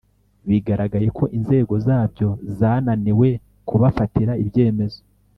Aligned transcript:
bigaragaye 0.49 1.07
ko 1.17 1.23
inzego 1.37 1.73
zabyo 1.85 2.29
zananiwe 2.57 3.27
kubafatira 3.67 4.33
ibyemezo 4.43 4.99